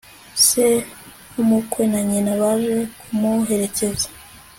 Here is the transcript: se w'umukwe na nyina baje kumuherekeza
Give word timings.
se 0.45 0.65
w'umukwe 1.33 1.81
na 1.91 1.99
nyina 2.09 2.31
baje 2.41 2.77
kumuherekeza 2.99 4.07